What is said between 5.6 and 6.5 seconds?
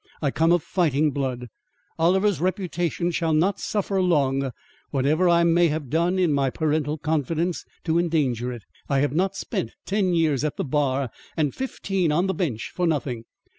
have done in my